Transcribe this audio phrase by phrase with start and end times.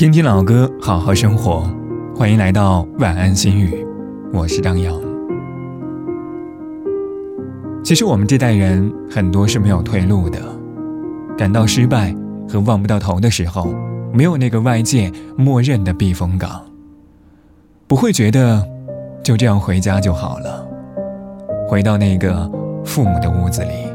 [0.00, 1.70] 听听老歌，好好生活。
[2.16, 3.86] 欢迎来到晚安心语，
[4.32, 4.98] 我是张扬。
[7.84, 10.38] 其实我们这代人很多是没有退路的，
[11.36, 12.16] 感到失败
[12.48, 13.74] 和望不到头的时候，
[14.10, 16.62] 没有那个外界默认的避风港，
[17.86, 18.66] 不会觉得
[19.22, 20.66] 就这样回家就好了，
[21.68, 22.50] 回到那个
[22.86, 23.86] 父母的屋子里，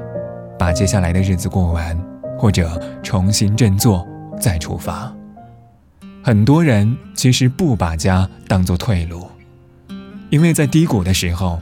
[0.59, 1.97] 把接下来的日子过完，
[2.37, 4.07] 或者重新振作
[4.39, 5.11] 再出发。
[6.25, 9.29] 很多人其实不把家当作退路，
[10.31, 11.61] 因为在低谷的时候，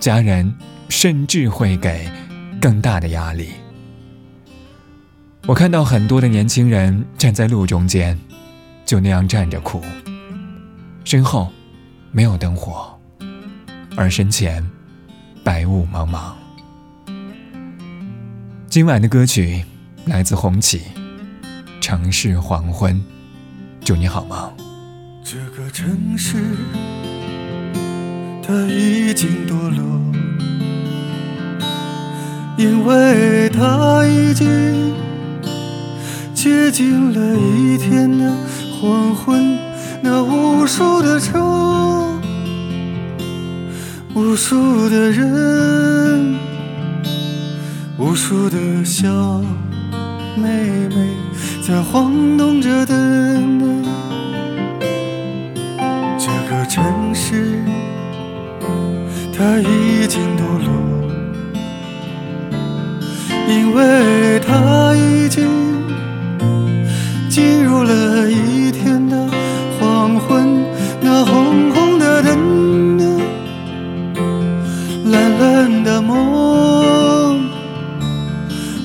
[0.00, 0.50] 家人
[0.88, 2.10] 甚至会给
[2.58, 3.50] 更大的压力。
[5.44, 8.18] 我看到很多的年轻人站在路中间，
[8.86, 9.82] 就那样站着哭，
[11.04, 11.52] 身后
[12.10, 12.98] 没有灯火，
[13.94, 14.66] 而身前
[15.44, 16.32] 白雾茫茫。
[18.70, 19.62] 今晚的歌曲
[20.06, 20.78] 来自红旗，
[21.82, 22.96] 《城市黄昏》。
[23.88, 24.52] 就你好吗？
[25.24, 26.36] 这个城市，
[28.46, 29.82] 它已经堕落，
[32.58, 34.92] 因为它已经
[36.34, 38.30] 接近了一天的
[38.78, 39.56] 黄昏。
[40.02, 41.40] 那无数的车，
[44.14, 46.36] 无数的人，
[47.96, 49.08] 无数的小
[50.36, 51.08] 妹妹
[51.66, 53.57] 在晃动着灯。
[59.38, 60.68] 他已经堕落，
[63.46, 65.46] 因为他已经
[67.30, 69.16] 进入了一天的
[69.78, 70.64] 黄昏。
[71.00, 72.98] 那红红的灯，
[75.12, 77.40] 蓝蓝的梦，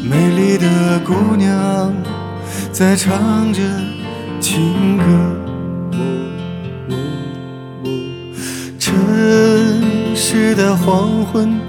[0.03, 1.91] 美丽的姑娘
[2.71, 3.59] 在唱着
[4.39, 5.42] 情歌。
[10.63, 11.59] 的黄昏，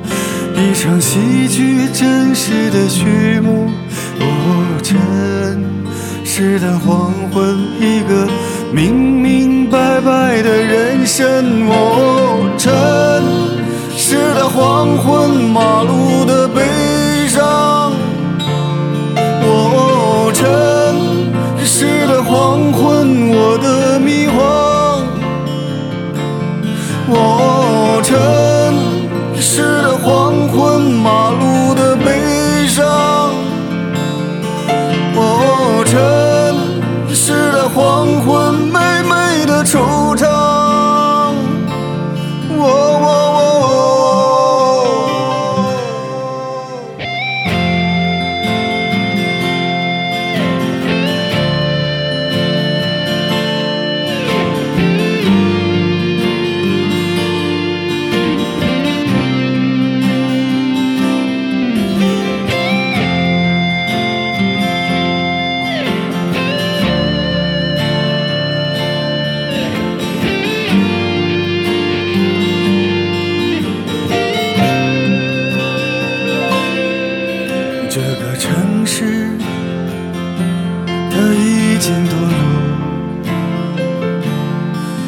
[0.54, 3.68] 一场戏剧真实的序幕。
[4.20, 4.94] 哦，真
[6.24, 8.28] 实的黄昏，一个
[8.72, 11.26] 明明白白的人生。
[11.68, 12.70] 哦，真
[13.96, 16.13] 实的黄昏，马路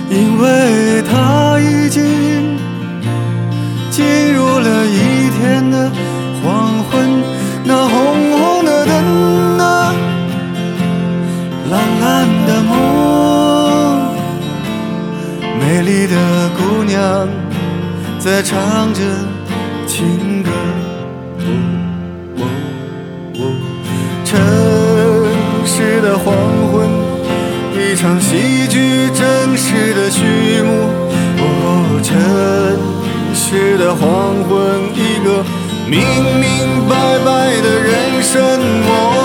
[0.09, 2.56] 因为它已经
[3.91, 5.91] 进入了一天的
[6.43, 7.22] 黄昏。
[7.65, 7.97] 那红
[8.31, 9.93] 红的灯啊，
[11.71, 12.72] 蓝蓝的梦，
[15.59, 16.15] 美丽的
[16.56, 17.28] 姑娘
[18.21, 19.00] 在唱着
[19.87, 20.50] 情歌。
[24.25, 24.39] 城
[25.65, 26.34] 市的黄
[26.72, 26.89] 昏，
[27.75, 29.11] 一场戏剧
[29.56, 30.91] 世的序幕。
[31.39, 32.15] 哦，真
[33.34, 34.55] 实的黄昏，
[34.94, 35.44] 一个
[35.89, 36.00] 明
[36.41, 36.94] 明白
[37.25, 37.28] 白
[37.62, 38.34] 的人生。
[38.87, 39.16] 梦，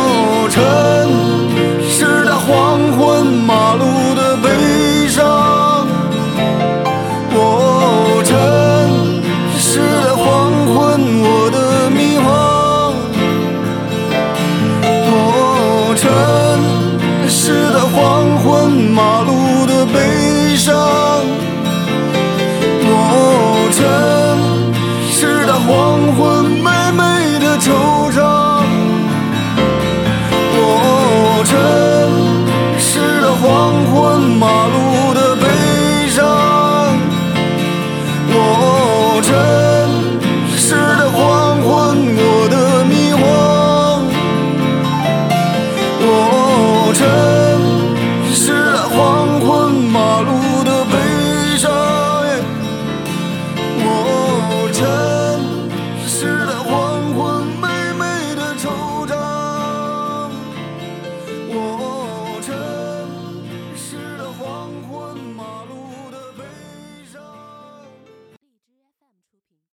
[20.63, 21.00] 真。